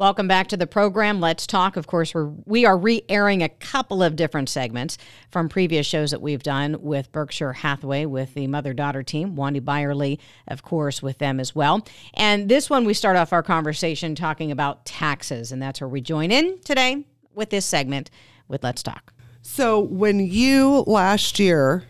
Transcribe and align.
Welcome 0.00 0.28
back 0.28 0.46
to 0.46 0.56
the 0.56 0.66
program. 0.66 1.20
Let's 1.20 1.46
talk. 1.46 1.76
Of 1.76 1.86
course, 1.86 2.14
we're 2.14 2.32
we 2.46 2.64
are 2.64 2.78
re-airing 2.78 3.42
a 3.42 3.50
couple 3.50 4.02
of 4.02 4.16
different 4.16 4.48
segments 4.48 4.96
from 5.30 5.50
previous 5.50 5.86
shows 5.86 6.10
that 6.12 6.22
we've 6.22 6.42
done 6.42 6.78
with 6.80 7.12
Berkshire 7.12 7.52
Hathaway 7.52 8.06
with 8.06 8.32
the 8.32 8.46
mother-daughter 8.46 9.02
team, 9.02 9.36
Wandy 9.36 9.62
Byerly, 9.62 10.18
of 10.48 10.62
course, 10.62 11.02
with 11.02 11.18
them 11.18 11.38
as 11.38 11.54
well. 11.54 11.86
And 12.14 12.48
this 12.48 12.70
one, 12.70 12.86
we 12.86 12.94
start 12.94 13.18
off 13.18 13.34
our 13.34 13.42
conversation 13.42 14.14
talking 14.14 14.50
about 14.50 14.86
taxes, 14.86 15.52
and 15.52 15.60
that's 15.60 15.82
where 15.82 15.88
we 15.88 16.00
join 16.00 16.30
in 16.30 16.58
today 16.60 17.04
with 17.34 17.50
this 17.50 17.66
segment 17.66 18.08
with 18.48 18.64
Let's 18.64 18.82
Talk. 18.82 19.12
So 19.42 19.80
when 19.80 20.18
you 20.18 20.82
last 20.86 21.38
year, 21.38 21.84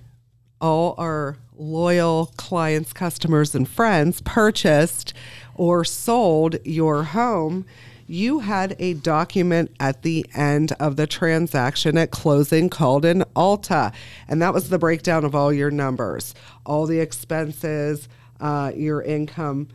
all 0.60 0.96
our 0.98 1.36
loyal 1.56 2.32
clients, 2.36 2.92
customers, 2.92 3.54
and 3.54 3.68
friends 3.68 4.20
purchased 4.22 5.14
or 5.54 5.84
sold 5.84 6.56
your 6.64 7.04
home, 7.04 7.66
you 8.10 8.40
had 8.40 8.74
a 8.80 8.94
document 8.94 9.70
at 9.78 10.02
the 10.02 10.26
end 10.34 10.72
of 10.80 10.96
the 10.96 11.06
transaction 11.06 11.96
at 11.96 12.10
closing 12.10 12.68
called 12.68 13.04
an 13.04 13.22
ALTA. 13.36 13.92
And 14.26 14.42
that 14.42 14.52
was 14.52 14.68
the 14.68 14.78
breakdown 14.78 15.24
of 15.24 15.36
all 15.36 15.52
your 15.52 15.70
numbers, 15.70 16.34
all 16.66 16.86
the 16.86 16.98
expenses, 16.98 18.08
uh, 18.40 18.72
your 18.74 19.00
income. 19.00 19.68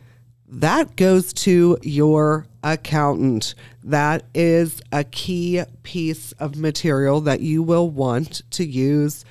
That 0.46 0.96
goes 0.96 1.32
to 1.32 1.78
your 1.80 2.46
accountant. 2.62 3.54
That 3.82 4.24
is 4.34 4.82
a 4.92 5.04
key 5.04 5.62
piece 5.82 6.32
of 6.32 6.56
material 6.56 7.22
that 7.22 7.40
you 7.40 7.62
will 7.62 7.88
want 7.88 8.42
to 8.50 8.66
use 8.66 9.24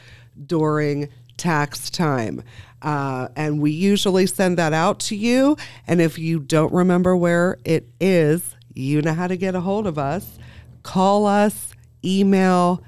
during 0.48 1.10
tax 1.38 1.92
time. 1.92 2.42
Uh, 2.82 3.28
and 3.36 3.62
we 3.62 3.72
usually 3.72 4.26
send 4.26 4.58
that 4.58 4.74
out 4.74 5.00
to 5.02 5.16
you. 5.16 5.58
And 5.86 6.02
if 6.02 6.18
you 6.18 6.40
don't 6.40 6.74
remember 6.74 7.16
where 7.16 7.60
it 7.64 7.88
is, 8.00 8.55
you 8.76 9.02
know 9.02 9.14
how 9.14 9.28
to 9.28 9.38
get 9.38 9.56
a 9.56 9.62
hold 9.62 9.88
of 9.88 9.98
us. 9.98 10.38
Call 10.84 11.26
us, 11.26 11.72
email, 12.04 12.84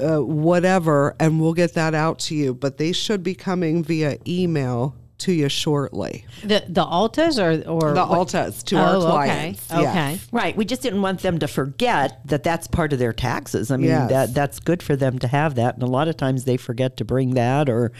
uh, 0.00 0.18
whatever, 0.22 1.14
and 1.20 1.40
we'll 1.40 1.52
get 1.54 1.74
that 1.74 1.94
out 1.94 2.18
to 2.20 2.34
you. 2.34 2.54
But 2.54 2.78
they 2.78 2.92
should 2.92 3.22
be 3.22 3.34
coming 3.34 3.84
via 3.84 4.18
email 4.26 4.96
to 5.18 5.32
you 5.32 5.48
shortly. 5.50 6.24
The 6.42 6.64
the 6.66 6.84
altas 6.84 7.38
or 7.38 7.68
or 7.70 7.92
The 7.92 8.06
what- 8.06 8.28
altas 8.28 8.62
to 8.64 8.76
Oh, 8.76 8.80
our 8.80 9.00
clients. 9.12 9.70
Okay. 9.70 9.82
yes. 9.82 10.26
Right. 10.32 10.56
We 10.56 10.64
just 10.64 10.80
didn't 10.80 11.02
want 11.02 11.20
them 11.20 11.38
to 11.40 11.46
forget 11.46 12.20
that 12.26 12.42
that's 12.42 12.66
part 12.66 12.92
of 12.94 12.98
their 12.98 13.12
taxes. 13.12 13.70
I 13.70 13.76
mean, 13.76 13.88
Yes. 13.88 14.08
that 14.10 14.34
that's 14.34 14.58
good 14.60 14.82
for 14.82 14.96
them 14.96 15.18
to 15.18 15.28
have 15.28 15.56
that. 15.56 15.74
And 15.74 15.82
a 15.82 15.86
lot 15.86 16.08
of 16.08 16.16
times 16.16 16.44
they 16.44 16.56
forget 16.56 16.96
to 16.96 17.04
bring 17.04 17.34
that 17.34 17.68
or 17.68 17.92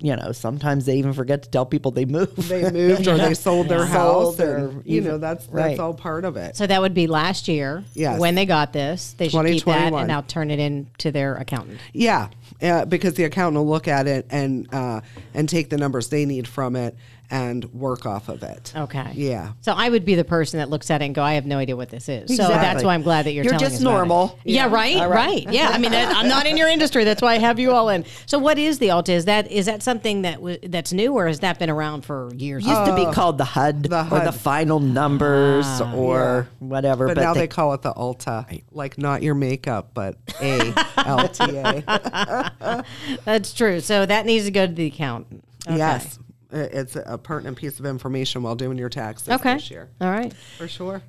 you 0.00 0.14
know, 0.14 0.30
sometimes 0.32 0.86
they 0.86 0.96
even 0.96 1.12
forget 1.12 1.42
to 1.42 1.50
tell 1.50 1.66
people 1.66 1.90
they 1.90 2.04
moved. 2.04 2.36
They 2.48 2.70
moved 2.70 3.08
or 3.08 3.16
they 3.16 3.34
sold 3.34 3.68
their 3.68 3.78
Yeah. 3.84 3.86
house, 3.86 4.36
Sold 4.36 4.40
or 4.48 4.56
and 4.56 4.82
you 4.86 5.00
know 5.00 5.08
even- 5.08 5.20
that's 5.20 5.44
that's 5.46 5.52
right. 5.54 5.78
all 5.80 5.92
part 5.94 6.24
of 6.24 6.36
it. 6.36 6.56
So 6.56 6.66
that 6.66 6.80
would 6.80 6.94
be 6.94 7.06
last 7.08 7.48
year. 7.48 7.82
Yes. 7.94 8.20
When 8.20 8.34
they 8.36 8.46
got 8.46 8.72
this, 8.72 9.14
they 9.18 9.28
should 9.28 9.44
keep 9.46 9.64
that 9.64 9.90
2021. 9.90 10.00
and 10.02 10.08
now 10.08 10.20
turn 10.22 10.50
it 10.50 10.58
in 10.60 10.86
to 10.98 11.10
their 11.10 11.34
accountant. 11.34 11.80
Yeah, 11.92 12.28
uh, 12.62 12.84
because 12.84 13.14
the 13.14 13.24
accountant 13.24 13.56
will 13.64 13.70
look 13.70 13.88
at 13.88 14.06
it 14.06 14.26
and 14.30 14.72
uh, 14.72 15.00
and 15.34 15.48
take 15.48 15.68
the 15.70 15.76
numbers 15.78 16.08
they 16.08 16.24
need 16.26 16.46
from 16.46 16.76
it 16.76 16.96
and 17.30 17.64
work 17.72 18.06
off 18.06 18.28
of 18.28 18.42
it. 18.42 18.72
Okay. 18.74 19.12
Yeah. 19.14 19.52
So 19.60 19.72
I 19.72 19.88
would 19.88 20.04
be 20.04 20.14
the 20.14 20.24
person 20.24 20.58
that 20.58 20.70
looks 20.70 20.90
at 20.90 21.02
it 21.02 21.06
and 21.06 21.14
go, 21.14 21.22
I 21.22 21.34
have 21.34 21.46
no 21.46 21.58
idea 21.58 21.76
what 21.76 21.90
this 21.90 22.08
is. 22.08 22.34
So 22.36 22.48
that's 22.48 22.82
why 22.82 22.94
I'm 22.94 23.02
glad 23.02 23.26
that 23.26 23.32
you're, 23.32 23.44
You're 23.44 23.52
telling 23.52 23.64
just 23.64 23.76
us 23.76 23.80
about 23.82 23.90
it. 23.90 23.94
normal. 23.94 24.38
Yeah, 24.44 24.68
right, 24.70 24.96
All 24.96 25.08
right. 25.08 25.44
right. 25.44 25.52
Yeah, 25.52 25.68
I 25.68 25.78
mean, 25.78 25.90
that, 25.92 26.14
I'm 26.16 26.28
not 26.28 26.46
in 26.46 26.56
your 26.56 26.68
industry. 26.68 27.04
That's 27.04 27.20
why 27.20 27.34
I 27.34 27.38
have 27.38 27.58
you 27.58 27.72
all 27.72 27.88
in. 27.90 28.04
So 28.26 28.38
what 28.38 28.58
is 28.58 28.78
the 28.78 28.90
Alta? 28.90 29.12
Is 29.12 29.26
that 29.26 29.50
is 29.50 29.66
that 29.66 29.82
something 29.82 30.22
that 30.22 30.36
w- 30.36 30.58
that's 30.62 30.92
new 30.92 31.14
or 31.14 31.26
has 31.26 31.40
that 31.40 31.58
been 31.58 31.70
around 31.70 32.02
for 32.02 32.32
years? 32.34 32.64
It 32.64 32.70
used 32.70 32.86
to 32.86 32.94
be 32.94 33.06
oh. 33.06 33.12
called 33.12 33.38
the 33.38 33.44
HUD, 33.44 33.84
the 33.84 34.08
or 34.10 34.20
the 34.20 34.32
final 34.32 34.80
numbers 34.80 35.66
ah, 35.66 35.94
or 35.94 36.48
whatever. 36.58 37.08
But, 37.08 37.18
now 37.18 37.34
they, 37.34 37.46
call 37.46 37.74
it 37.74 37.82
the 37.82 37.92
Ulta, 37.92 38.62
like 38.72 38.98
not 38.98 39.22
your 39.22 39.34
makeup, 39.34 39.90
but 39.94 40.16
A 40.40 40.72
L 40.96 41.28
T 41.28 41.44
A. 41.44 42.84
That's 43.24 43.52
true. 43.52 43.80
So 43.80 44.06
that 44.06 44.26
needs 44.26 44.44
to 44.46 44.50
go 44.50 44.66
to 44.66 44.72
the 44.72 44.86
accountant. 44.86 45.44
Okay. 45.66 45.76
Yes, 45.76 46.18
I- 46.18 46.27
it's 46.50 46.96
a 46.96 47.18
pertinent 47.18 47.56
piece 47.56 47.78
of 47.78 47.86
information 47.86 48.42
while 48.42 48.54
doing 48.54 48.78
your 48.78 48.88
taxes 48.88 49.28
Okay. 49.28 49.54
this 49.54 49.70
year, 49.70 49.88
All 50.00 50.10
right. 50.10 50.32
for 50.56 50.66
sure. 50.68 51.02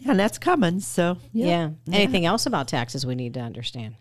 yeah, 0.00 0.10
and 0.12 0.20
that's 0.20 0.38
coming. 0.38 0.80
So 0.80 1.18
Yeah. 1.32 1.70
Anything 1.92 2.24
else 2.26 2.46
about 2.46 2.68
taxes 2.68 3.04
we 3.06 3.14
need 3.14 3.34
to 3.34 3.40
understand? 3.40 3.96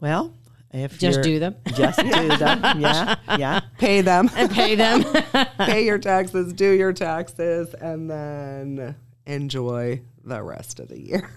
Well, 0.00 0.34
if 0.72 0.98
Just 0.98 1.22
do 1.22 1.38
them. 1.38 1.54
just 1.74 1.98
do 2.00 2.10
them. 2.36 2.80
Yeah, 2.80 3.14
yeah. 3.38 3.60
Pay 3.78 4.00
them, 4.00 4.28
Pay 4.28 4.74
them. 4.74 5.04
pay 5.58 5.84
your 5.84 5.98
taxes, 5.98 6.52
do 6.52 6.68
your 6.70 6.92
taxes, 6.92 7.72
and 7.74 8.10
then 8.10 8.96
enjoy 9.26 10.00
the 10.24 10.42
rest 10.42 10.80
of 10.80 10.88
the 10.88 11.00
year. 11.00 11.30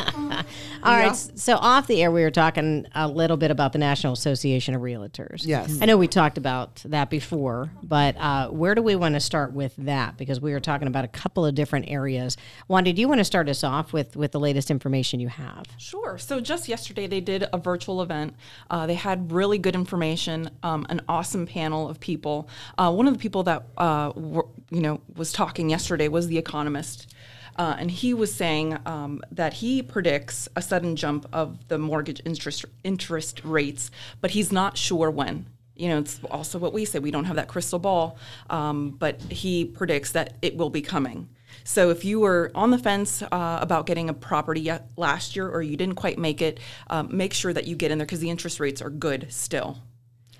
All 0.82 0.96
right. 0.96 1.14
So 1.14 1.56
off 1.56 1.86
the 1.86 2.02
air, 2.02 2.10
we 2.10 2.22
were 2.22 2.30
talking 2.30 2.86
a 2.94 3.06
little 3.06 3.36
bit 3.36 3.50
about 3.50 3.72
the 3.72 3.78
National 3.78 4.12
Association 4.12 4.74
of 4.74 4.82
Realtors. 4.82 5.46
Yes. 5.46 5.78
I 5.80 5.86
know 5.86 5.96
we 5.96 6.08
talked 6.08 6.38
about 6.38 6.76
that 6.86 7.10
before, 7.10 7.70
but 7.82 8.16
uh, 8.16 8.48
where 8.48 8.74
do 8.74 8.82
we 8.82 8.96
want 8.96 9.14
to 9.14 9.20
start 9.20 9.52
with 9.52 9.74
that? 9.78 10.16
Because 10.16 10.40
we 10.40 10.52
were 10.52 10.60
talking 10.60 10.88
about 10.88 11.04
a 11.04 11.08
couple 11.08 11.44
of 11.44 11.54
different 11.54 11.88
areas. 11.88 12.36
Wanda, 12.68 12.92
do 12.92 13.00
you 13.00 13.08
want 13.08 13.18
to 13.18 13.24
start 13.24 13.48
us 13.48 13.62
off 13.62 13.92
with 13.92 14.16
with 14.16 14.32
the 14.32 14.40
latest 14.40 14.70
information 14.70 15.20
you 15.20 15.28
have? 15.28 15.64
Sure. 15.78 16.18
So 16.18 16.40
just 16.40 16.68
yesterday, 16.68 17.06
they 17.06 17.20
did 17.20 17.46
a 17.52 17.58
virtual 17.58 18.02
event. 18.02 18.34
Uh, 18.70 18.86
they 18.86 18.94
had 18.94 19.32
really 19.32 19.58
good 19.58 19.74
information, 19.74 20.50
um, 20.62 20.86
an 20.88 21.00
awesome 21.08 21.46
panel 21.46 21.88
of 21.88 22.00
people. 22.00 22.48
Uh, 22.78 22.92
one 22.92 23.06
of 23.06 23.12
the 23.14 23.20
people 23.20 23.42
that 23.44 23.64
uh, 23.76 24.12
were, 24.14 24.46
you 24.70 24.80
know 24.80 25.00
was 25.16 25.32
talking 25.32 25.70
yesterday 25.70 26.08
was 26.08 26.28
the 26.28 26.38
economist. 26.38 27.14
Uh, 27.60 27.76
and 27.78 27.90
he 27.90 28.14
was 28.14 28.34
saying 28.34 28.78
um, 28.86 29.20
that 29.30 29.52
he 29.52 29.82
predicts 29.82 30.48
a 30.56 30.62
sudden 30.62 30.96
jump 30.96 31.28
of 31.30 31.68
the 31.68 31.76
mortgage 31.76 32.22
interest 32.24 32.64
interest 32.84 33.42
rates, 33.44 33.90
but 34.22 34.30
he's 34.30 34.50
not 34.50 34.78
sure 34.78 35.10
when. 35.10 35.44
You 35.76 35.90
know, 35.90 35.98
it's 35.98 36.20
also 36.30 36.58
what 36.58 36.72
we 36.72 36.86
say. 36.86 37.00
We 37.00 37.10
don't 37.10 37.26
have 37.26 37.36
that 37.36 37.48
crystal 37.48 37.78
ball, 37.78 38.16
um, 38.48 38.92
but 38.92 39.20
he 39.24 39.66
predicts 39.66 40.12
that 40.12 40.38
it 40.40 40.56
will 40.56 40.70
be 40.70 40.80
coming. 40.80 41.28
So 41.62 41.90
if 41.90 42.02
you 42.02 42.20
were 42.20 42.50
on 42.54 42.70
the 42.70 42.78
fence 42.78 43.20
uh, 43.20 43.58
about 43.60 43.84
getting 43.84 44.08
a 44.08 44.14
property 44.14 44.72
last 44.96 45.36
year, 45.36 45.46
or 45.46 45.60
you 45.60 45.76
didn't 45.76 45.96
quite 45.96 46.18
make 46.18 46.40
it, 46.40 46.60
um, 46.88 47.14
make 47.14 47.34
sure 47.34 47.52
that 47.52 47.66
you 47.66 47.76
get 47.76 47.90
in 47.90 47.98
there 47.98 48.06
because 48.06 48.20
the 48.20 48.30
interest 48.30 48.58
rates 48.58 48.80
are 48.80 48.88
good 48.88 49.26
still, 49.28 49.76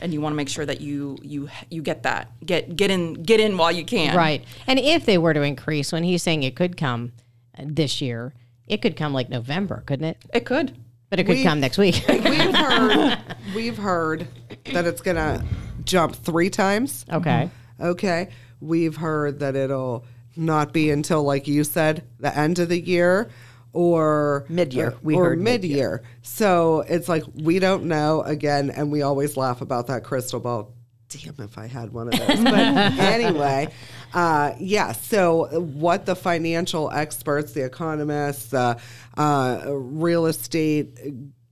and 0.00 0.12
you 0.12 0.21
want 0.21 0.33
to 0.33 0.37
make 0.37 0.49
sure 0.49 0.66
that 0.66 0.81
you 0.81 1.16
you 1.22 1.49
you 1.71 1.83
get 1.83 2.03
that 2.05 2.31
get 2.44 2.77
get 2.77 2.91
in 2.91 3.15
get 3.15 3.41
in 3.41 3.56
while 3.56 3.72
you 3.72 3.84
can. 3.84 4.16
Right. 4.16 4.44
And 4.66 4.78
if 4.78 5.06
they 5.06 5.19
were 5.19 5.34
to 5.34 5.43
increase, 5.43 5.93
when 5.93 6.03
he's 6.05 6.22
saying 6.22 6.43
it 6.43 6.56
could 6.56 6.77
come 6.77 7.12
uh, 7.59 7.62
this 7.66 8.00
year, 8.00 8.33
it 8.66 8.83
could 8.83 8.97
come 8.97 9.12
like 9.12 9.28
November, 9.28 9.83
couldn't 9.87 10.06
it? 10.06 10.19
It 10.33 10.44
could. 10.47 10.77
But 11.09 11.19
it 11.21 11.25
could 11.25 11.37
We- 11.38 11.43
come 11.43 11.61
next 11.61 11.77
week. 11.78 12.05
we've 12.09 12.55
heard 12.56 13.19
we've 13.55 13.77
heard 13.78 14.27
that 14.72 14.87
it's 14.87 15.00
gonna 15.00 15.44
jump 15.84 16.15
three 16.17 16.50
times. 16.50 17.05
okay. 17.12 17.50
Okay. 17.81 18.28
We've 18.61 18.97
heard 18.97 19.41
that 19.41 19.56
it'll 19.56 20.05
not 20.37 20.72
be 20.72 20.91
until, 20.91 21.22
like 21.22 21.49
you 21.49 21.65
said, 21.65 22.05
the 22.19 22.37
end 22.37 22.59
of 22.59 22.69
the 22.69 22.78
year 22.81 23.31
or 23.72 24.44
Mid-year. 24.48 24.88
or- 24.88 24.94
We 25.03 25.14
or 25.14 25.25
heard 25.31 25.38
mid 25.41 25.62
mid-year. 25.62 26.03
So 26.22 26.81
it's 26.88 27.08
like 27.08 27.25
we 27.34 27.58
don't 27.58 27.84
know 27.84 28.22
again, 28.22 28.70
and 28.70 28.91
we 28.91 29.03
always 29.03 29.36
laugh 29.36 29.60
about 29.60 29.86
that 29.88 30.04
crystal 30.04 30.41
ball. 30.41 30.75
Damn, 31.08 31.34
if 31.41 31.58
I 31.58 31.66
had 31.66 31.92
one 31.92 32.06
of 32.06 32.19
those. 32.19 32.38
But 32.44 32.54
anyway, 32.54 33.69
uh, 34.14 34.53
yeah. 34.60 34.92
So 34.92 35.47
what 35.60 36.06
the 36.06 36.14
financial 36.14 36.88
experts, 36.91 37.53
the 37.53 37.64
economists, 37.64 38.54
uh, 38.54 38.78
uh, 39.19 39.62
real 39.66 40.26
estate 40.26 40.97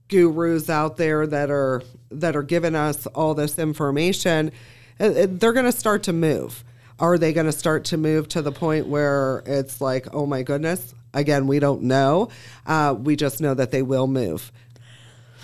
gurus 0.07 0.69
out 0.69 0.97
there 0.97 1.27
that 1.27 1.51
are 1.51 1.83
that 2.11 2.35
are 2.35 2.43
giving 2.43 2.73
us 2.75 3.05
all 3.07 3.33
this 3.33 3.59
information, 3.59 4.51
uh, 4.99 5.03
uh, 5.03 5.27
they're 5.29 5.53
going 5.53 5.65
to 5.65 5.71
start 5.71 6.03
to 6.03 6.13
move. 6.13 6.63
Are 6.99 7.17
they 7.17 7.31
going 7.33 7.45
to 7.45 7.51
start 7.51 7.85
to 7.85 7.97
move 7.97 8.27
to 8.29 8.41
the 8.41 8.51
point 8.51 8.87
where 8.87 9.43
it's 9.45 9.79
like, 9.81 10.07
oh 10.13 10.25
my 10.25 10.41
goodness? 10.43 10.93
Again, 11.13 11.47
we 11.47 11.59
don't 11.59 11.83
know. 11.83 12.29
Uh, 12.65 12.95
we 12.97 13.15
just 13.15 13.41
know 13.41 13.53
that 13.53 13.71
they 13.71 13.81
will 13.81 14.07
move. 14.07 14.51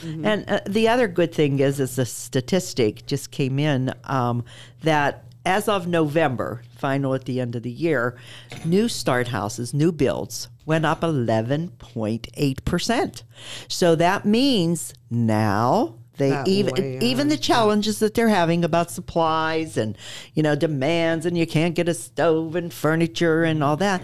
And 0.03 0.47
uh, 0.47 0.59
the 0.67 0.89
other 0.89 1.07
good 1.07 1.33
thing 1.33 1.59
is, 1.59 1.79
is 1.79 1.95
the 1.95 2.05
statistic 2.05 3.07
just 3.07 3.31
came 3.31 3.57
in 3.57 3.93
um, 4.03 4.43
that 4.83 5.25
as 5.45 5.67
of 5.67 5.87
November, 5.87 6.61
final 6.75 7.13
at 7.13 7.25
the 7.25 7.39
end 7.39 7.55
of 7.55 7.63
the 7.63 7.71
year, 7.71 8.15
new 8.63 8.87
start 8.89 9.29
houses, 9.29 9.73
new 9.73 9.91
builds 9.91 10.49
went 10.65 10.85
up 10.85 11.01
11.8%. 11.01 13.23
So 13.67 13.95
that 13.95 14.25
means 14.25 14.93
now 15.09 15.95
they 16.17 16.29
That 16.29 16.47
even 16.47 16.73
way, 16.73 16.97
even 17.01 17.27
the 17.27 17.37
challenges 17.37 17.99
that 17.99 18.13
they're 18.13 18.29
having 18.29 18.63
about 18.63 18.89
supplies 18.89 19.75
and 19.75 19.97
you 20.33 20.41
know 20.41 20.55
demands 20.55 21.25
and 21.25 21.37
you 21.37 21.45
can't 21.45 21.75
get 21.75 21.89
a 21.89 21.93
stove 21.93 22.55
and 22.55 22.73
furniture 22.73 23.43
and 23.43 23.61
all 23.61 23.75
that 23.77 24.01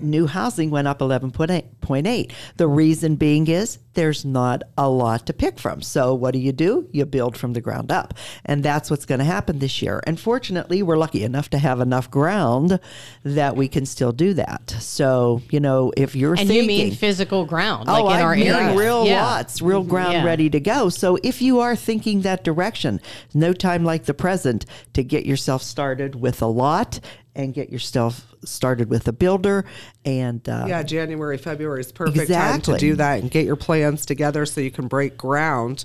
new 0.00 0.26
housing 0.26 0.70
went 0.70 0.88
up 0.88 0.98
11.8. 1.00 2.32
The 2.56 2.68
reason 2.68 3.16
being 3.16 3.46
is 3.48 3.78
there's 3.94 4.24
not 4.24 4.62
a 4.76 4.88
lot 4.88 5.26
to 5.26 5.32
pick 5.32 5.58
from. 5.58 5.80
So 5.82 6.14
what 6.14 6.32
do 6.32 6.38
you 6.38 6.52
do? 6.52 6.88
You 6.92 7.06
build 7.06 7.36
from 7.36 7.52
the 7.52 7.60
ground 7.60 7.92
up. 7.92 8.14
And 8.44 8.62
that's 8.62 8.90
what's 8.90 9.04
going 9.04 9.20
to 9.20 9.24
happen 9.24 9.58
this 9.58 9.80
year. 9.82 10.02
And 10.06 10.18
fortunately, 10.18 10.82
we're 10.82 10.96
lucky 10.96 11.22
enough 11.22 11.50
to 11.50 11.58
have 11.58 11.80
enough 11.80 12.10
ground 12.10 12.80
that 13.24 13.56
we 13.56 13.68
can 13.68 13.86
still 13.86 14.12
do 14.12 14.34
that. 14.34 14.70
So, 14.80 15.42
you 15.50 15.60
know, 15.60 15.92
if 15.96 16.14
you're 16.16 16.34
And 16.34 16.48
thinking 16.48 16.62
you 16.62 16.66
mean 16.86 16.94
physical 16.94 17.44
ground, 17.44 17.86
like 17.86 18.02
oh, 18.02 18.08
in 18.10 18.16
I 18.16 18.22
our 18.22 18.34
mean 18.34 18.46
area. 18.48 18.76
real 18.76 19.06
Yeah. 19.06 19.24
lots, 19.24 19.62
real 19.62 19.80
mm-hmm. 19.80 19.90
ground 19.90 20.12
Yeah. 20.14 20.24
ready 20.24 20.50
to 20.50 20.60
go. 20.60 20.88
So 20.88 21.18
if 21.22 21.40
you 21.40 21.60
are 21.60 21.76
thinking 21.76 22.22
that 22.22 22.44
direction, 22.44 23.00
no 23.32 23.52
time 23.52 23.84
like 23.84 24.04
the 24.04 24.14
present 24.14 24.66
to 24.94 25.02
get 25.04 25.24
yourself 25.26 25.62
started 25.62 26.16
with 26.16 26.42
a 26.42 26.46
lot 26.46 27.00
and 27.36 27.52
get 27.54 27.70
yourself 27.70 28.26
started 28.44 28.88
with 28.88 29.08
a 29.08 29.12
builder 29.12 29.64
and 30.04 30.46
uh, 30.48 30.64
Yeah, 30.68 30.82
January, 30.82 31.36
February 31.38 31.80
is 31.80 31.92
perfect 31.92 32.30
time 32.30 32.60
to 32.62 32.76
do 32.76 32.94
that 32.96 33.20
and 33.20 33.30
get 33.30 33.44
your 33.44 33.56
plans 33.56 34.06
together 34.06 34.46
so 34.46 34.60
you 34.60 34.70
can 34.70 34.86
break 34.88 35.16
ground 35.16 35.84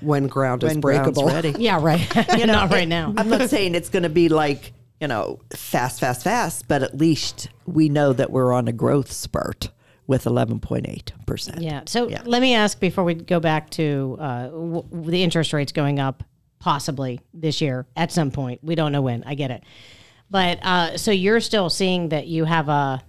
when 0.00 0.26
ground 0.28 0.62
is 0.62 0.76
breakable. 0.76 1.26
ready. 1.26 1.54
Yeah, 1.58 1.80
right. 1.82 2.06
Not 2.46 2.70
right 2.70 2.86
now. 2.88 3.14
I'm 3.16 3.28
not 3.28 3.48
saying 3.50 3.74
it's 3.74 3.88
going 3.88 4.02
to 4.04 4.08
be 4.08 4.28
like 4.28 4.72
you 5.00 5.08
know 5.08 5.40
fast, 5.54 6.00
fast, 6.00 6.22
fast, 6.22 6.68
but 6.68 6.82
at 6.82 6.96
least 6.96 7.48
we 7.66 7.88
know 7.88 8.12
that 8.12 8.30
we're 8.30 8.52
on 8.52 8.68
a 8.68 8.72
growth 8.72 9.10
spurt 9.12 9.70
with 10.06 10.24
11.8 10.24 11.10
percent. 11.26 11.60
Yeah. 11.62 11.82
So 11.86 12.08
Yeah. 12.08 12.22
let 12.26 12.40
me 12.40 12.54
ask 12.54 12.78
before 12.78 13.02
we 13.04 13.14
go 13.14 13.40
back 13.40 13.70
to 13.70 14.16
uh, 14.20 14.44
w- 14.48 14.82
w- 14.82 15.10
the 15.10 15.22
interest 15.22 15.52
rates 15.52 15.72
going 15.72 15.98
up 15.98 16.22
possibly 16.60 17.20
this 17.34 17.60
year 17.60 17.86
at 17.96 18.12
some 18.12 18.30
point. 18.30 18.60
We 18.62 18.74
don't 18.76 18.92
know 18.92 19.02
when. 19.02 19.24
I 19.24 19.34
get 19.34 19.50
it. 19.50 19.64
But 20.30 20.58
uh, 20.62 20.96
so 20.98 21.10
you're 21.10 21.40
still 21.40 21.70
seeing 21.70 22.08
that 22.10 22.26
you 22.26 22.44
have 22.44 22.68
a 22.68 23.02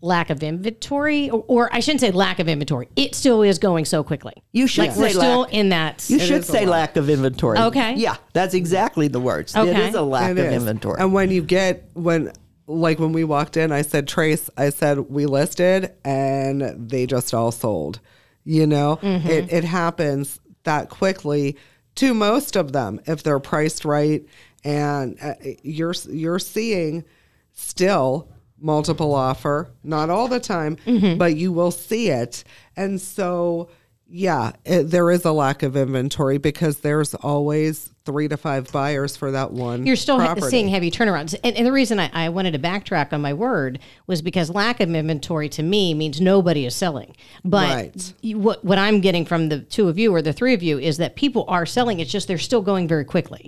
lack 0.00 0.30
of 0.30 0.42
inventory, 0.42 1.30
or, 1.30 1.44
or 1.46 1.70
I 1.72 1.78
shouldn't 1.78 2.00
say 2.00 2.10
lack 2.10 2.40
of 2.40 2.48
inventory. 2.48 2.88
It 2.96 3.14
still 3.14 3.42
is 3.42 3.58
going 3.60 3.84
so 3.84 4.02
quickly. 4.02 4.34
You 4.50 4.66
should 4.66 4.88
like 4.88 4.96
we're 4.96 5.08
say 5.10 5.14
still 5.14 5.40
lack. 5.42 5.54
in 5.54 5.68
that. 5.68 6.04
You 6.10 6.18
should 6.18 6.44
say 6.44 6.66
lack 6.66 6.96
of 6.96 7.08
inventory. 7.08 7.58
Okay. 7.58 7.94
Yeah, 7.94 8.16
that's 8.32 8.54
exactly 8.54 9.06
the 9.08 9.20
words. 9.20 9.54
It 9.54 9.60
Okay. 9.60 9.88
is 9.88 9.94
a 9.94 10.02
lack 10.02 10.32
It 10.32 10.38
of 10.38 10.46
is. 10.46 10.54
inventory. 10.54 11.00
And 11.00 11.12
when 11.12 11.30
you 11.30 11.42
get 11.42 11.88
when 11.94 12.32
like 12.66 12.98
when 12.98 13.12
we 13.12 13.22
walked 13.22 13.56
in, 13.56 13.70
I 13.70 13.82
said, 13.82 14.08
Trace, 14.08 14.50
I 14.56 14.70
said 14.70 14.98
we 15.10 15.26
listed 15.26 15.92
and 16.04 16.62
they 16.90 17.06
just 17.06 17.32
all 17.32 17.52
sold. 17.52 18.00
You 18.44 18.66
know, 18.66 18.98
Mm-hmm. 19.02 19.28
it 19.28 19.52
it 19.52 19.64
happens 19.64 20.40
that 20.64 20.88
quickly 20.88 21.56
to 21.96 22.12
most 22.14 22.56
of 22.56 22.72
them 22.72 23.00
if 23.06 23.22
they're 23.22 23.38
priced 23.38 23.84
right, 23.84 24.24
and 24.64 25.18
uh, 25.22 25.34
you're 25.62 25.94
you're 26.08 26.38
seeing 26.38 27.04
still 27.52 28.28
multiple 28.60 29.14
offer, 29.14 29.70
not 29.82 30.08
all 30.10 30.28
the 30.28 30.40
time, 30.40 30.76
Mm-hmm. 30.86 31.18
but 31.18 31.36
you 31.36 31.52
will 31.52 31.70
see 31.70 32.08
it, 32.10 32.44
and 32.76 33.00
so. 33.00 33.68
Yeah, 34.14 34.52
it, 34.66 34.90
there 34.90 35.10
is 35.10 35.24
a 35.24 35.32
lack 35.32 35.62
of 35.62 35.74
inventory 35.74 36.36
because 36.36 36.80
there's 36.80 37.14
always 37.14 37.90
three 38.04 38.28
to 38.28 38.36
five 38.36 38.70
buyers 38.70 39.16
for 39.16 39.30
that 39.30 39.52
one. 39.52 39.86
You're 39.86 39.96
still 39.96 40.20
ha- 40.20 40.34
seeing 40.34 40.68
heavy 40.68 40.90
turnarounds. 40.90 41.34
And, 41.42 41.56
and 41.56 41.66
the 41.66 41.72
reason 41.72 41.98
I, 41.98 42.10
I 42.12 42.28
wanted 42.28 42.50
to 42.50 42.58
backtrack 42.58 43.14
on 43.14 43.22
my 43.22 43.32
word 43.32 43.78
was 44.06 44.20
because 44.20 44.50
lack 44.50 44.80
of 44.80 44.90
inventory 44.94 45.48
to 45.48 45.62
me 45.62 45.94
means 45.94 46.20
nobody 46.20 46.66
is 46.66 46.74
selling. 46.76 47.16
But 47.42 47.74
Right. 47.74 48.12
you, 48.20 48.38
what, 48.38 48.62
what 48.62 48.76
I'm 48.76 49.00
getting 49.00 49.24
from 49.24 49.48
the 49.48 49.60
two 49.60 49.88
of 49.88 49.98
you 49.98 50.14
or 50.14 50.20
the 50.20 50.34
three 50.34 50.52
of 50.52 50.62
you 50.62 50.78
is 50.78 50.98
that 50.98 51.16
people 51.16 51.46
are 51.48 51.64
selling. 51.64 51.98
It's 51.98 52.12
just 52.12 52.28
they're 52.28 52.36
still 52.36 52.60
going 52.60 52.88
very 52.88 53.06
quickly. 53.06 53.40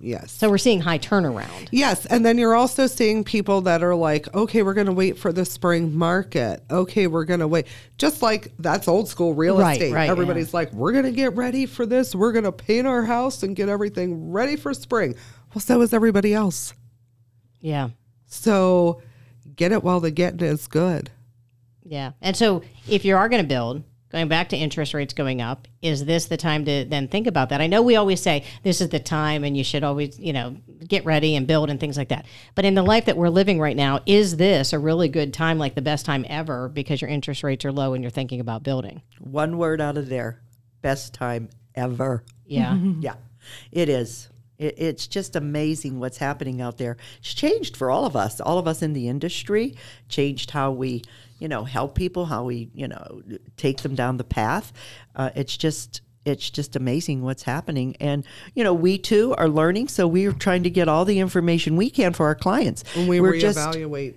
Yes. 0.00 0.30
So 0.30 0.48
we're 0.48 0.58
seeing 0.58 0.80
high 0.80 0.98
turnaround. 0.98 1.68
Yes, 1.72 2.06
and 2.06 2.24
then 2.24 2.38
you're 2.38 2.54
also 2.54 2.86
seeing 2.86 3.24
people 3.24 3.62
that 3.62 3.82
are 3.82 3.96
like, 3.96 4.32
okay, 4.34 4.62
we're 4.62 4.74
going 4.74 4.86
to 4.86 4.92
wait 4.92 5.18
for 5.18 5.32
the 5.32 5.44
spring 5.44 5.92
market. 5.92 6.62
Okay, 6.70 7.08
we're 7.08 7.24
going 7.24 7.40
to 7.40 7.48
wait. 7.48 7.66
Just 7.96 8.22
like 8.22 8.52
that's 8.60 8.86
old 8.86 9.08
school 9.08 9.34
real 9.34 9.58
Right, 9.58 9.72
estate. 9.72 9.92
right, 9.92 10.08
Everybody's 10.08 10.54
like, 10.54 10.72
we're 10.72 10.92
going 10.92 11.04
to 11.04 11.10
get 11.10 11.34
ready 11.34 11.66
for 11.66 11.84
this. 11.84 12.14
We're 12.14 12.30
going 12.32 12.44
to 12.44 12.52
paint 12.52 12.86
our 12.86 13.02
house 13.02 13.42
and 13.42 13.56
get 13.56 13.68
everything 13.68 14.30
ready 14.30 14.54
for 14.54 14.72
spring. 14.72 15.16
Well, 15.52 15.60
so 15.62 15.80
is 15.82 15.92
everybody 15.92 16.32
else. 16.32 16.74
Yeah. 17.60 17.88
So 18.26 19.02
get 19.56 19.72
it 19.72 19.82
while 19.82 19.98
the 19.98 20.12
getting 20.12 20.46
is 20.46 20.68
good. 20.68 21.10
Yeah. 21.84 22.12
And 22.20 22.36
so 22.36 22.62
if 22.88 23.04
you 23.04 23.16
are 23.16 23.28
going 23.28 23.42
to 23.42 23.48
build, 23.48 23.82
going 24.10 24.28
back 24.28 24.48
to 24.50 24.56
interest 24.56 24.94
rates 24.94 25.12
going 25.14 25.40
up, 25.40 25.68
is 25.82 26.04
this 26.04 26.26
the 26.26 26.36
time 26.36 26.64
to 26.64 26.84
then 26.84 27.08
think 27.08 27.26
about 27.26 27.50
that? 27.50 27.60
I 27.60 27.66
know 27.66 27.82
we 27.82 27.96
always 27.96 28.20
say 28.22 28.44
this 28.62 28.80
is 28.80 28.88
the 28.88 28.98
time 28.98 29.44
and 29.44 29.56
you 29.56 29.64
should 29.64 29.84
always, 29.84 30.18
you 30.18 30.32
know, 30.32 30.56
get 30.86 31.04
ready 31.04 31.36
and 31.36 31.46
build 31.46 31.70
and 31.70 31.78
things 31.78 31.96
like 31.96 32.08
that. 32.08 32.26
But 32.54 32.64
in 32.64 32.74
the 32.74 32.82
life 32.82 33.04
that 33.06 33.16
we're 33.16 33.28
living 33.28 33.60
right 33.60 33.76
now, 33.76 34.00
is 34.06 34.36
this 34.36 34.72
a 34.72 34.78
really 34.78 35.08
good 35.08 35.34
time, 35.34 35.58
like 35.58 35.74
the 35.74 35.82
best 35.82 36.06
time 36.06 36.24
ever 36.28 36.68
because 36.68 37.00
your 37.00 37.10
interest 37.10 37.42
rates 37.42 37.64
are 37.64 37.72
low 37.72 37.94
and 37.94 38.02
you're 38.02 38.10
thinking 38.10 38.40
about 38.40 38.62
building? 38.62 39.02
One 39.18 39.58
word 39.58 39.80
out 39.80 39.98
of 39.98 40.08
there. 40.08 40.40
Best 40.80 41.14
time 41.14 41.50
ever. 41.74 42.24
Yeah. 42.46 42.76
Yeah, 43.00 43.14
it 43.70 43.88
is. 43.88 44.28
It, 44.58 44.74
it's 44.76 45.06
just 45.06 45.36
amazing 45.36 46.00
what's 46.00 46.18
happening 46.18 46.60
out 46.60 46.78
there. 46.78 46.96
It's 47.18 47.34
changed 47.34 47.76
for 47.76 47.90
all 47.90 48.04
of 48.04 48.16
us, 48.16 48.40
all 48.40 48.58
of 48.58 48.66
us 48.66 48.82
in 48.82 48.92
the 48.92 49.08
industry, 49.08 49.76
changed 50.08 50.50
how 50.50 50.72
we, 50.72 51.02
you 51.38 51.48
know, 51.48 51.64
help 51.64 51.94
people, 51.94 52.26
how 52.26 52.44
we, 52.44 52.70
you 52.74 52.88
know, 52.88 53.22
take 53.56 53.82
them 53.82 53.94
down 53.94 54.16
the 54.16 54.24
path. 54.24 54.72
Uh, 55.14 55.30
it's 55.34 55.56
just. 55.56 56.02
It's 56.24 56.50
just 56.50 56.76
amazing 56.76 57.22
what's 57.22 57.44
happening. 57.44 57.96
And, 58.00 58.22
you 58.54 58.62
know, 58.62 58.74
we 58.74 58.98
too 58.98 59.34
are 59.38 59.48
learning. 59.48 59.88
So 59.88 60.06
we're 60.06 60.32
trying 60.32 60.64
to 60.64 60.68
get 60.68 60.86
all 60.86 61.06
the 61.06 61.20
information 61.20 61.74
we 61.76 61.88
can 61.88 62.12
for 62.12 62.26
our 62.26 62.34
clients. 62.34 62.84
And 62.94 63.08
we 63.08 63.18
We're 63.18 63.32
reevaluate 63.32 64.14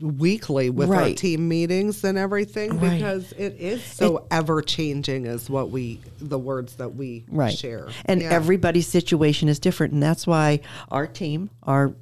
weekly 0.00 0.70
with 0.70 0.90
our 0.90 1.10
team 1.10 1.48
meetings 1.48 2.04
and 2.04 2.16
everything 2.16 2.78
Right. 2.78 2.98
because 2.98 3.32
it 3.32 3.56
is 3.58 3.82
so 3.82 4.26
ever 4.30 4.62
changing 4.62 5.26
is 5.26 5.50
what 5.50 5.70
we 5.70 6.00
the 6.20 6.38
words 6.38 6.76
that 6.76 6.94
we 6.94 7.24
right. 7.28 7.52
share. 7.56 7.88
And 8.04 8.20
Yeah. 8.20 8.30
everybody's 8.30 8.86
situation 8.86 9.48
is 9.48 9.58
different, 9.58 9.92
and 9.92 10.02
that's 10.02 10.26
why 10.26 10.60
our 10.90 11.06
team 11.06 11.50
are 11.64 11.92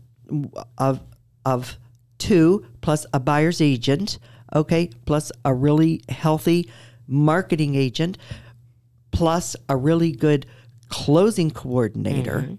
of 0.76 1.00
of 1.44 1.78
two 2.18 2.66
plus 2.80 3.06
a 3.14 3.20
buyer's 3.20 3.60
agent, 3.60 4.18
okay, 4.54 4.90
plus 5.06 5.30
a 5.44 5.54
really 5.54 6.02
healthy 6.08 6.68
marketing 7.06 7.76
agent, 7.76 8.18
plus 9.10 9.56
a 9.68 9.76
really 9.76 10.12
good 10.12 10.44
closing 10.88 11.50
coordinator. 11.50 12.40
Mm-hmm. 12.42 12.54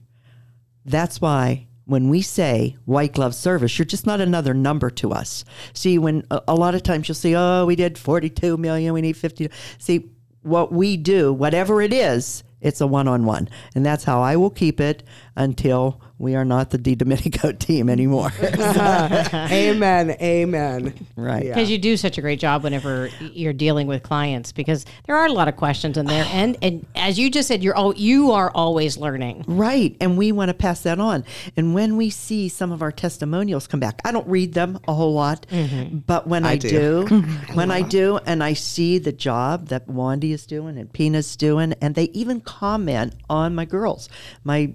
That's 0.85 1.19
why 1.21 1.66
when 1.87 2.09
we 2.09 2.21
say 2.21 2.75
white 2.85 3.13
glove 3.13 3.33
service, 3.33 3.79
you're 3.79 3.85
just 3.85 4.05
not 4.05 4.21
another 4.21 4.53
number 4.53 4.89
to 4.91 5.11
us. 5.11 5.43
See, 5.73 5.97
when 5.97 6.25
a, 6.29 6.41
a 6.49 6.55
lot 6.55 6.75
of 6.75 6.83
times 6.83 7.07
you'll 7.07 7.15
see, 7.15 7.35
oh, 7.35 7.65
we 7.65 7.75
did 7.75 7.97
42 7.97 8.57
million, 8.57 8.93
we 8.93 9.01
need 9.01 9.17
50. 9.17 9.49
See, 9.77 10.09
what 10.41 10.71
we 10.71 10.97
do, 10.97 11.33
whatever 11.33 11.81
it 11.81 11.93
is, 11.93 12.43
it's 12.61 12.81
a 12.81 12.87
one 12.87 13.07
on 13.07 13.25
one. 13.25 13.49
And 13.73 13.85
that's 13.85 14.03
how 14.03 14.21
I 14.21 14.35
will 14.35 14.49
keep 14.49 14.79
it 14.81 15.03
until 15.35 16.01
we 16.19 16.35
are 16.35 16.45
not 16.45 16.71
the 16.71 16.77
D 16.77 16.95
Domenico 16.95 17.51
team 17.59 17.89
anymore. 17.89 18.31
amen. 18.41 20.11
Amen. 20.21 20.93
Right. 21.15 21.45
Yeah. 21.45 21.53
Because 21.53 21.69
you 21.69 21.77
do 21.77 21.95
such 21.95 22.17
a 22.17 22.21
great 22.21 22.39
job 22.39 22.63
whenever 22.63 23.09
you're 23.19 23.53
dealing 23.53 23.87
with 23.87 24.01
clients 24.01 24.51
because 24.51 24.85
there 25.05 25.15
are 25.15 25.27
a 25.27 25.31
lot 25.31 25.47
of 25.47 25.55
questions 25.55 25.97
in 25.97 26.07
there. 26.07 26.25
end. 26.29 26.57
And 26.61 26.85
as 26.95 27.19
you 27.19 27.29
just 27.29 27.47
said, 27.47 27.63
you're 27.63 27.75
all, 27.75 27.95
you 27.95 28.31
are 28.31 28.49
always 28.51 28.97
learning. 28.97 29.45
Right. 29.47 29.95
And 30.01 30.17
we 30.17 30.31
want 30.31 30.49
to 30.49 30.55
pass 30.55 30.81
that 30.81 30.99
on. 30.99 31.23
And 31.55 31.75
when 31.75 31.97
we 31.97 32.09
see 32.09 32.49
some 32.49 32.71
of 32.71 32.81
our 32.81 32.91
testimonials 32.91 33.67
come 33.67 33.79
back, 33.79 34.01
I 34.03 34.11
don't 34.11 34.27
read 34.27 34.53
them 34.53 34.79
a 34.87 34.93
whole 34.93 35.13
lot, 35.13 35.45
mm-hmm. 35.49 35.99
but 35.99 36.27
when 36.27 36.45
I, 36.45 36.57
do. 36.57 37.07
do, 37.07 37.21
when 37.53 37.69
I 37.69 37.81
do, 37.81 38.17
and 38.25 38.43
I 38.43 38.53
see 38.53 38.97
the 38.97 39.11
job 39.11 39.67
that 39.67 39.87
Wandy 39.87 40.31
is 40.31 40.45
doing 40.45 40.77
and 40.77 40.91
Pina's 40.91 41.35
doing, 41.35 41.73
and 41.81 41.93
they 41.93 42.05
even 42.05 42.41
comment 42.41 43.13
on 43.29 43.53
my 43.53 43.65
girls, 43.65 44.09
my, 44.43 44.73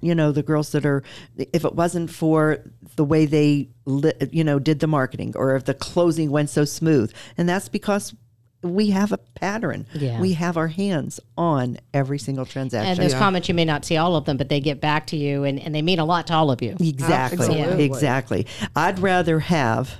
you 0.00 0.14
know, 0.14 0.30
the 0.30 0.42
girls 0.42 0.70
that 0.72 0.83
are, 0.86 1.02
if 1.36 1.64
it 1.64 1.74
wasn't 1.74 2.10
for 2.10 2.58
the 2.96 3.04
way 3.04 3.26
they, 3.26 3.68
li- 3.84 4.12
you 4.30 4.44
know, 4.44 4.58
did 4.58 4.80
the 4.80 4.86
marketing 4.86 5.34
or 5.36 5.56
if 5.56 5.64
the 5.64 5.74
closing 5.74 6.30
went 6.30 6.50
so 6.50 6.64
smooth. 6.64 7.12
And 7.36 7.48
that's 7.48 7.68
because 7.68 8.14
we 8.62 8.90
have 8.90 9.12
a 9.12 9.18
pattern. 9.18 9.86
Yeah. 9.92 10.20
We 10.20 10.32
have 10.34 10.56
our 10.56 10.68
hands 10.68 11.20
on 11.36 11.76
every 11.92 12.18
single 12.18 12.46
transaction. 12.46 12.92
And 12.92 12.98
those 12.98 13.14
comments, 13.18 13.48
you 13.48 13.54
may 13.54 13.64
not 13.66 13.84
see 13.84 13.96
all 13.96 14.16
of 14.16 14.24
them, 14.24 14.36
but 14.36 14.48
they 14.48 14.60
get 14.60 14.80
back 14.80 15.06
to 15.08 15.16
you 15.16 15.44
and, 15.44 15.60
and 15.60 15.74
they 15.74 15.82
mean 15.82 15.98
a 15.98 16.04
lot 16.04 16.26
to 16.28 16.34
all 16.34 16.50
of 16.50 16.62
you. 16.62 16.76
Exactly. 16.80 17.46
Absolutely. 17.46 17.84
Exactly. 17.84 18.46
I'd 18.74 18.98
rather 18.98 19.40
have 19.40 19.98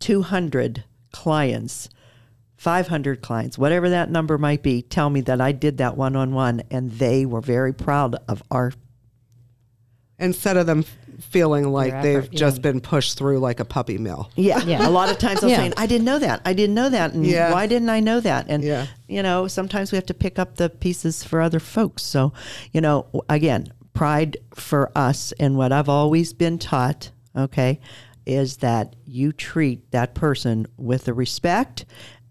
200 0.00 0.84
clients, 1.12 1.88
500 2.56 3.22
clients, 3.22 3.56
whatever 3.56 3.88
that 3.90 4.10
number 4.10 4.36
might 4.38 4.62
be, 4.62 4.82
tell 4.82 5.08
me 5.08 5.22
that 5.22 5.40
I 5.40 5.52
did 5.52 5.78
that 5.78 5.96
one 5.96 6.14
on 6.14 6.34
one 6.34 6.62
and 6.70 6.92
they 6.92 7.24
were 7.24 7.40
very 7.40 7.72
proud 7.72 8.16
of 8.28 8.42
our. 8.50 8.72
Instead 10.18 10.56
of 10.56 10.66
them 10.66 10.82
feeling 11.20 11.70
like 11.70 11.92
Your 11.92 12.02
they've 12.02 12.32
yeah. 12.32 12.38
just 12.38 12.62
been 12.62 12.80
pushed 12.80 13.18
through 13.18 13.38
like 13.38 13.60
a 13.60 13.64
puppy 13.64 13.98
mill. 13.98 14.30
Yeah. 14.34 14.62
Yeah. 14.64 14.86
A 14.86 14.90
lot 14.90 15.10
of 15.10 15.18
times 15.18 15.42
I'm 15.42 15.48
Yeah. 15.50 15.56
saying, 15.56 15.74
I 15.76 15.86
didn't 15.86 16.04
know 16.04 16.18
that. 16.18 16.40
I 16.44 16.52
didn't 16.52 16.74
know 16.74 16.88
that. 16.88 17.12
And 17.12 17.26
Yeah. 17.26 17.52
why 17.52 17.66
didn't 17.66 17.90
I 17.90 18.00
know 18.00 18.20
that? 18.20 18.46
And, 18.48 18.62
Yeah. 18.62 18.86
you 19.08 19.22
know, 19.22 19.46
sometimes 19.48 19.92
we 19.92 19.96
have 19.96 20.06
to 20.06 20.14
pick 20.14 20.38
up 20.38 20.56
the 20.56 20.68
pieces 20.70 21.22
for 21.24 21.40
other 21.40 21.60
folks. 21.60 22.02
So, 22.02 22.32
you 22.72 22.80
know, 22.80 23.06
again, 23.28 23.68
pride 23.94 24.36
for 24.54 24.90
us 24.94 25.32
and 25.40 25.56
what 25.56 25.72
I've 25.72 25.88
always 25.88 26.32
been 26.34 26.58
taught, 26.58 27.10
okay, 27.34 27.80
is 28.26 28.58
that 28.58 28.94
you 29.06 29.32
treat 29.32 29.90
that 29.92 30.14
person 30.14 30.66
with 30.76 31.04
the 31.04 31.14
respect 31.14 31.84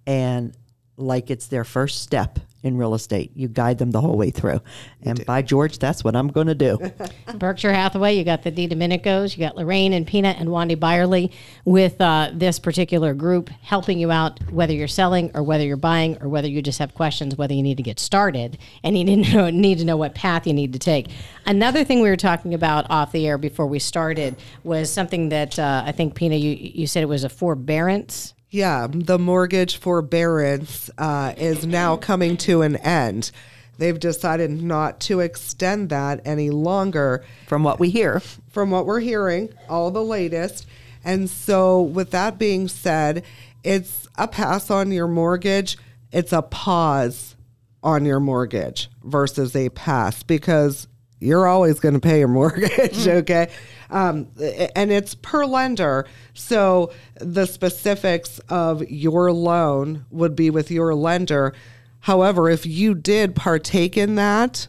and 0.06 0.56
like 0.98 1.30
it's 1.32 1.48
their 1.48 1.64
first 1.64 2.02
step 2.02 2.40
in 2.66 2.78
real 2.78 2.96
estate. 2.96 3.32
You 3.36 3.48
guide 3.48 3.78
them 3.78 3.92
the 3.92 4.02
whole 4.02 4.18
way 4.18 4.32
through. 4.32 4.60
And 5.04 5.24
by 5.26 5.44
George, 5.44 5.78
that's 5.78 6.04
what 6.04 6.16
I'm 6.16 6.30
going 6.30 6.48
to 6.48 6.56
do. 6.56 6.80
Berkshire 7.36 7.72
Hathaway, 7.72 8.18
you 8.18 8.24
got 8.24 8.42
the 8.42 8.50
D 8.50 8.68
Dominicos, 8.68 9.38
you 9.38 9.46
got 9.46 9.56
Lorraine 9.56 9.94
and 9.94 10.06
Pina 10.06 10.30
and 10.30 10.50
Wandy 10.50 10.78
Byerly 10.78 11.32
with 11.64 12.02
uh, 12.02 12.32
this 12.34 12.58
particular 12.58 13.14
group 13.14 13.50
helping 13.62 14.00
you 14.00 14.12
out, 14.12 14.40
whether 14.52 14.74
you're 14.74 14.88
selling 14.88 15.30
or 15.36 15.44
whether 15.44 15.64
you're 15.64 15.78
buying 15.78 16.18
or 16.22 16.28
whether 16.28 16.48
you 16.48 16.62
just 16.64 16.80
have 16.80 16.96
questions, 16.96 17.36
whether 17.36 17.54
you 17.54 17.62
need 17.62 17.78
to 17.78 17.84
get 17.84 18.00
started 18.00 18.58
and 18.84 18.98
you 18.98 19.04
need 19.04 19.26
to 19.26 19.34
know, 19.34 19.50
need 19.52 19.78
to 19.78 19.86
know 19.86 19.98
what 19.98 20.16
path 20.16 20.48
you 20.48 20.54
need 20.54 20.74
to 20.74 20.80
take. 20.80 21.08
Another 21.46 21.84
thing 21.84 22.02
we 22.02 22.10
were 22.10 22.18
talking 22.18 22.56
about 22.56 22.90
off 22.90 23.12
the 23.12 23.28
air 23.28 23.38
before 23.38 23.68
we 23.68 23.78
started 23.78 24.36
was 24.64 24.92
something 24.92 25.30
that 25.30 25.60
uh, 25.60 25.84
I 25.86 25.92
think, 25.92 26.16
Pina, 26.16 26.36
you, 26.36 26.52
you 26.60 26.88
said 26.88 27.04
it 27.04 27.10
was 27.10 27.24
a 27.24 27.30
forbearance. 27.30 28.35
Yeah, 28.50 28.88
the 28.90 29.20
mortgage 29.20 29.78
forbearance 29.78 30.90
uh, 30.98 31.34
is 31.38 31.66
now 31.66 31.98
coming 31.98 32.38
to 32.38 32.62
an 32.62 32.78
end. 32.78 33.32
They've 33.78 34.00
decided 34.00 34.52
not 34.62 35.00
to 35.02 35.20
extend 35.20 35.90
that 35.90 36.22
any 36.26 36.50
longer. 36.50 37.26
From 37.48 37.64
what 37.64 37.80
we 37.80 37.90
hear, 37.90 38.22
from 38.50 38.72
what 38.72 38.86
we're 38.86 39.02
hearing, 39.02 39.54
all 39.68 39.92
the 39.92 40.04
latest. 40.04 40.66
And 41.04 41.30
so, 41.30 41.82
with 41.82 42.12
that 42.12 42.38
being 42.38 42.68
said, 42.68 43.24
it's 43.64 44.08
a 44.18 44.28
pass 44.28 44.72
on 44.72 44.92
your 44.92 45.08
mortgage, 45.08 45.78
it's 46.12 46.32
a 46.32 46.42
pause 46.42 47.36
on 47.84 48.06
your 48.06 48.20
mortgage 48.20 48.90
versus 49.04 49.56
a 49.56 49.70
pass 49.70 50.24
because 50.24 50.88
you're 51.20 51.48
always 51.48 51.80
going 51.80 51.94
to 51.94 52.00
pay 52.00 52.20
your 52.20 52.28
mortgage, 52.30 53.08
okay? 53.08 53.50
Um, 53.96 54.28
and 54.76 54.92
it's 54.92 55.16
per 55.16 55.46
lender. 55.46 56.06
So 56.34 56.92
the 57.16 57.46
specifics 57.46 58.40
of 58.50 58.84
your 58.90 59.32
loan 59.32 60.06
would 60.12 60.36
be 60.36 60.50
with 60.50 60.70
your 60.70 60.94
lender. 60.94 61.54
However, 62.02 62.50
if 62.50 62.66
you 62.66 62.94
did 62.94 63.36
partake 63.36 63.96
in 63.96 64.16
that, 64.16 64.68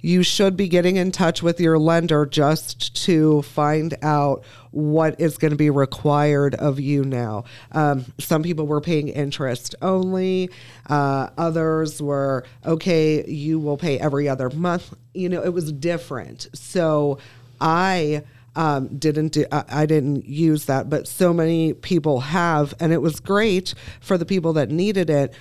you 0.00 0.22
should 0.22 0.56
be 0.56 0.68
getting 0.68 0.96
in 0.96 1.12
touch 1.12 1.42
with 1.42 1.60
your 1.60 1.78
lender 1.78 2.24
just 2.24 2.96
to 3.04 3.42
find 3.42 3.94
out 4.02 4.42
what 4.70 5.20
is 5.20 5.36
going 5.36 5.52
to 5.52 5.56
be 5.56 5.70
required 5.70 6.54
of 6.54 6.80
you 6.80 7.04
now. 7.04 7.44
Um, 7.72 8.06
some 8.18 8.42
people 8.42 8.66
were 8.66 8.80
paying 8.80 9.08
interest 9.08 9.74
only, 9.82 10.50
uh, 10.88 11.28
others 11.36 12.00
were, 12.00 12.44
okay, 12.64 13.24
you 13.26 13.60
will 13.60 13.76
pay 13.76 13.98
every 13.98 14.30
other 14.30 14.48
month. 14.48 14.94
You 15.12 15.28
know, 15.28 15.44
it 15.44 15.52
was 15.52 15.70
different. 15.72 16.48
So 16.54 17.18
I. 17.60 18.22
Um, 18.54 18.98
didn't 18.98 19.28
do, 19.28 19.46
I, 19.50 19.64
I 19.68 19.86
didn't 19.86 20.26
use 20.26 20.66
that, 20.66 20.90
but 20.90 21.08
so 21.08 21.32
many 21.32 21.72
people 21.72 22.20
have, 22.20 22.74
and 22.78 22.92
it 22.92 23.00
was 23.00 23.18
great 23.18 23.72
for 24.00 24.18
the 24.18 24.26
people 24.26 24.52
that 24.54 24.70
needed 24.70 25.08
it 25.08 25.34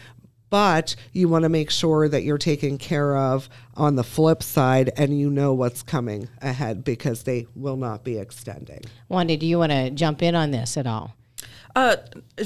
but 0.52 0.98
you 1.14 1.30
want 1.30 1.44
to 1.44 1.50
make 1.50 1.72
sure 1.72 2.08
that 2.08 2.24
you're 2.24 2.38
taken 2.38 2.78
care 2.78 3.16
of 3.16 3.50
on 3.76 3.96
the 3.96 4.04
flip 4.04 4.44
side 4.44 4.92
and 4.98 5.18
you 5.18 5.32
know 5.32 5.54
what's 5.54 5.82
coming 5.82 6.30
ahead 6.42 6.84
because 6.84 7.24
they 7.24 7.48
will 7.56 7.78
not 7.78 8.04
be 8.04 8.20
extending. 8.20 8.82
Wanda, 9.08 9.38
do 9.38 9.46
you 9.48 9.58
want 9.58 9.72
to 9.72 9.90
jump 9.90 10.22
in 10.22 10.36
on 10.36 10.52
this 10.52 10.78
at 10.78 10.86
all? 10.86 11.16
Uh, 11.76 11.96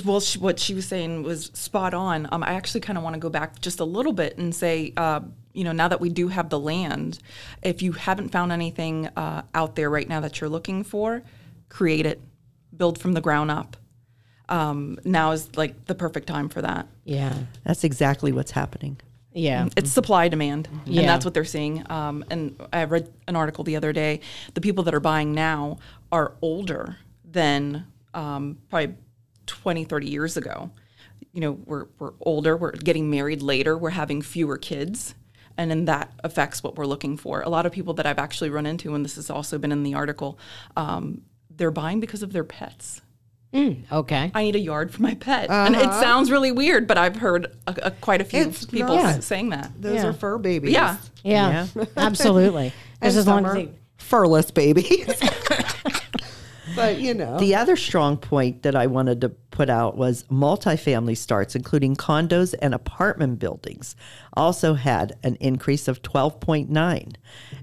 well, 0.04 0.20
she, 0.20 0.38
what 0.40 0.60
she 0.60 0.74
was 0.74 0.86
saying 0.86 1.24
was 1.24 1.46
spot 1.54 1.94
on. 1.94 2.28
Um, 2.32 2.44
I 2.44 2.54
actually 2.54 2.82
kind 2.82 2.98
of 2.98 3.04
want 3.04 3.16
to 3.16 3.20
go 3.20 3.30
back 3.30 3.60
just 3.62 3.80
a 3.80 3.86
little 3.86 4.14
bit 4.14 4.38
and 4.38 4.54
say, 4.54 4.94
uh, 4.98 5.22
you 5.54 5.64
know, 5.64 5.72
now 5.72 5.88
that 5.88 6.00
we 6.00 6.10
do 6.10 6.28
have 6.28 6.50
the 6.50 6.60
land, 6.60 7.20
if 7.64 7.82
you 7.82 7.94
haven't 7.94 8.30
found 8.30 8.52
anything 8.52 9.08
uh, 9.16 9.44
out 9.54 9.76
there 9.76 9.90
right 9.90 10.08
now 10.08 10.20
that 10.20 10.40
you're 10.42 10.50
looking 10.50 10.84
for, 10.84 11.24
create 11.70 12.06
it, 12.06 12.22
build 12.76 13.00
from 13.00 13.14
the 13.14 13.22
ground 13.22 13.50
up 13.50 13.78
um, 14.50 15.00
now 15.04 15.32
is 15.32 15.56
like 15.56 15.86
the 15.86 15.96
perfect 15.96 16.28
time 16.28 16.50
for 16.50 16.62
that. 16.62 16.88
Yeah. 17.04 17.34
That's 17.64 17.84
exactly 17.84 18.32
what's 18.32 18.52
happening. 18.52 19.00
Yeah. 19.34 19.68
It's 19.76 19.92
supply 19.92 20.30
demand, 20.30 20.70
Yeah. 20.86 21.02
and 21.02 21.10
that's 21.10 21.26
what 21.26 21.34
they're 21.34 21.44
seeing. 21.46 21.90
Um, 21.92 22.24
and 22.30 22.56
I 22.72 22.86
read 22.86 23.12
an 23.28 23.36
article 23.36 23.64
the 23.64 23.76
other 23.76 23.92
day. 23.92 24.22
The 24.54 24.62
people 24.62 24.84
that 24.86 24.94
are 24.94 25.00
buying 25.02 25.34
now 25.34 25.80
are 26.12 26.34
older 26.42 26.98
than 27.30 27.86
um, 28.14 28.60
probably 28.70 28.96
20, 29.48 29.84
30 29.86 30.10
years 30.10 30.38
ago. 30.38 30.72
You 31.34 31.42
know, 31.42 31.52
we're, 31.66 31.86
we're 32.00 32.14
older, 32.22 32.56
we're 32.58 32.72
getting 32.72 33.10
married 33.10 33.42
later, 33.42 33.78
we're 33.78 33.90
having 33.92 34.22
fewer 34.22 34.58
kids. 34.58 35.16
And 35.58 35.72
then 35.72 35.86
that 35.86 36.12
affects 36.24 36.62
what 36.64 36.76
we're 36.76 36.86
looking 36.86 37.16
for. 37.16 37.42
A 37.42 37.50
lot 37.50 37.66
of 37.66 37.72
people 37.72 37.94
that 37.96 38.06
I've 38.06 38.20
actually 38.20 38.50
run 38.50 38.66
into, 38.66 38.94
and 38.94 39.06
this 39.06 39.16
has 39.16 39.30
also 39.30 39.58
been 39.58 39.72
in 39.72 39.84
the 39.84 39.94
article, 39.94 40.38
um, 40.76 41.22
they're 41.50 41.72
buying 41.72 42.00
because 42.02 42.24
of 42.24 42.34
their 42.34 42.44
pets. 42.44 43.02
Okay. 43.90 44.32
I 44.36 44.44
need 44.44 44.58
a 44.58 44.60
yard 44.60 44.94
for 44.94 45.02
my 45.02 45.14
pet. 45.16 45.50
And 45.50 45.78
it 45.78 45.90
sounds 45.94 46.30
really 46.30 46.52
weird, 46.52 46.88
but 46.88 46.98
I've 46.98 47.16
heard 47.16 47.46
a, 47.68 47.88
a, 47.88 47.92
quite 47.92 48.20
a 48.20 48.26
few 48.26 48.42
It's 48.42 48.66
people 48.66 48.98
not. 48.98 49.24
saying 49.24 49.50
that. 49.52 49.72
Those 49.82 49.96
Yeah. 50.04 50.08
are 50.08 50.14
fur 50.14 50.38
babies. 50.38 50.72
Yeah. 50.74 50.98
Yeah. 51.24 51.68
Absolutely. 51.96 52.74
And 53.02 53.10
Just 53.14 53.18
as 53.20 53.28
long 53.28 53.46
as 53.46 53.54
they, 53.54 53.70
furless 53.98 54.52
babies. 54.52 55.06
but 56.76 57.00
you 57.00 57.14
know. 57.14 57.40
The 57.40 57.56
other 57.56 57.76
strong 57.76 58.18
point 58.18 58.64
that 58.64 58.76
I 58.76 58.88
wanted 58.88 59.22
to 59.22 59.30
put 59.30 59.70
out 59.70 59.98
was 59.98 60.24
multifamily 60.24 61.18
starts, 61.18 61.56
including 61.56 61.96
condos 61.96 62.54
and 62.62 62.74
apartment 62.74 63.40
buildings, 63.40 63.96
also 64.34 64.74
had 64.74 65.18
an 65.24 65.36
increase 65.40 65.88
of 65.88 66.02
12.9 66.02 67.16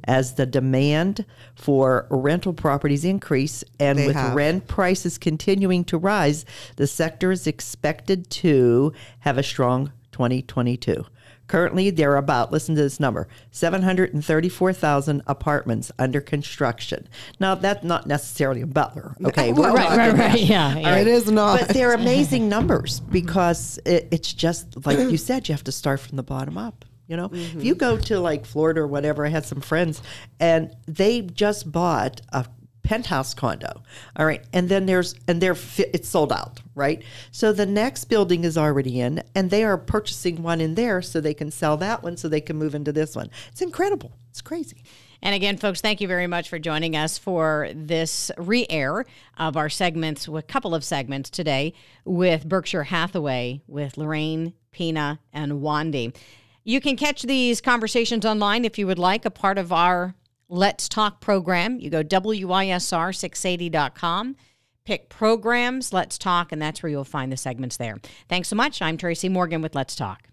as 0.04 0.34
the 0.34 0.46
demand 0.46 1.24
for 1.54 2.06
rental 2.10 2.52
properties 2.52 3.04
increase 3.04 3.62
and 3.78 3.98
They 3.98 4.06
with 4.06 4.16
have. 4.16 4.34
rent 4.34 4.66
prices 4.68 5.18
continuing 5.18 5.84
to 5.84 5.98
rise, 5.98 6.44
the 6.76 6.86
sector 6.86 7.30
is 7.30 7.46
expected 7.46 8.30
to 8.30 8.92
have 9.20 9.38
a 9.38 9.42
strong 9.42 9.92
2022. 10.12 11.04
Currently, 11.48 11.90
there 11.90 12.12
are 12.12 12.16
about, 12.16 12.52
listen 12.52 12.74
to 12.76 12.82
this 12.82 12.98
number, 12.98 13.28
734,000 13.50 15.22
apartments 15.26 15.92
under 15.98 16.20
construction. 16.20 17.08
Now, 17.40 17.54
that's 17.54 17.84
not 17.84 18.06
necessarily 18.06 18.62
in 18.62 18.70
Butler. 18.70 19.16
Okay. 19.24 19.52
we're 19.52 19.72
right, 19.72 19.96
right, 19.96 20.14
right. 20.14 20.40
Yeah. 20.40 20.76
yeah. 20.76 20.96
it 20.96 21.06
is 21.06 21.30
not. 21.30 21.60
But 21.60 21.68
they're 21.68 21.92
amazing 22.02 22.48
numbers 22.48 23.00
because 23.00 23.78
it, 23.84 24.08
it's 24.10 24.32
just 24.32 24.86
like 24.86 24.98
you 24.98 25.18
said, 25.18 25.48
you 25.48 25.52
have 25.52 25.64
to 25.64 25.72
start 25.72 26.00
from 26.00 26.16
the 26.16 26.22
bottom 26.22 26.56
up. 26.56 26.84
You 27.08 27.16
know, 27.16 27.26
if 27.26 27.32
mm-hmm. 27.32 27.60
you 27.60 27.74
go 27.74 27.98
to 27.98 28.20
like 28.20 28.46
Florida 28.46 28.80
or 28.80 28.86
whatever, 28.86 29.26
I 29.26 29.28
had 29.28 29.44
some 29.44 29.60
friends 29.60 30.00
and 30.40 30.74
they 30.86 31.20
just 31.20 31.70
bought 31.70 32.22
a 32.32 32.46
penthouse 32.82 33.34
condo. 33.34 33.82
All 34.16 34.26
right. 34.26 34.44
And 34.52 34.68
then 34.68 34.86
there's, 34.86 35.14
and 35.28 35.40
they're, 35.40 35.56
it's 35.78 36.08
sold 36.08 36.32
out. 36.32 36.60
Right. 36.74 37.02
So 37.30 37.52
the 37.52 37.66
next 37.66 38.04
building 38.06 38.44
is 38.44 38.56
already 38.56 39.00
in 39.00 39.22
and 39.34 39.50
they 39.50 39.64
are 39.64 39.76
purchasing 39.76 40.42
one 40.42 40.60
in 40.60 40.74
there 40.74 41.02
so 41.02 41.20
they 41.20 41.34
can 41.34 41.50
sell 41.50 41.76
that 41.78 42.02
one 42.02 42.16
so 42.16 42.28
they 42.28 42.40
can 42.40 42.56
move 42.56 42.74
into 42.74 42.92
this 42.92 43.14
one. 43.14 43.30
It's 43.50 43.62
incredible. 43.62 44.12
It's 44.30 44.40
crazy. 44.40 44.82
And 45.24 45.36
again, 45.36 45.56
folks, 45.56 45.80
thank 45.80 46.00
you 46.00 46.08
very 46.08 46.26
much 46.26 46.48
for 46.48 46.58
joining 46.58 46.96
us 46.96 47.16
for 47.16 47.68
this 47.74 48.32
re 48.36 48.66
air 48.68 49.06
of 49.38 49.56
our 49.56 49.68
segments, 49.68 50.26
a 50.26 50.42
couple 50.42 50.74
of 50.74 50.82
segments 50.82 51.30
today 51.30 51.74
with 52.04 52.48
Berkshire 52.48 52.84
Hathaway, 52.84 53.62
with 53.68 53.96
Lorraine, 53.96 54.54
Pina, 54.72 55.20
and 55.32 55.52
Wandy. 55.52 56.16
You 56.64 56.80
can 56.80 56.96
catch 56.96 57.22
these 57.22 57.60
conversations 57.60 58.24
online 58.24 58.64
if 58.64 58.78
you 58.78 58.86
would 58.88 58.98
like, 58.98 59.24
a 59.24 59.30
part 59.30 59.58
of 59.58 59.72
our 59.72 60.14
Let's 60.52 60.86
Talk 60.86 61.20
program. 61.22 61.80
You 61.80 61.88
go 61.88 62.04
WISR680.com, 62.04 64.36
pick 64.84 65.08
programs, 65.08 65.94
Let's 65.94 66.18
Talk, 66.18 66.52
and 66.52 66.60
that's 66.60 66.82
where 66.82 66.90
you'll 66.90 67.04
find 67.04 67.32
the 67.32 67.38
segments 67.38 67.78
there. 67.78 67.96
Thanks 68.28 68.48
so 68.48 68.56
much. 68.56 68.82
I'm 68.82 68.98
Tracy 68.98 69.30
Morgan 69.30 69.62
with 69.62 69.74
Let's 69.74 69.96
Talk. 69.96 70.28